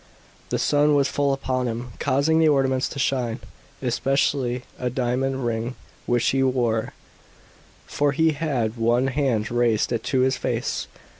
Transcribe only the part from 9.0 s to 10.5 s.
hand raised to his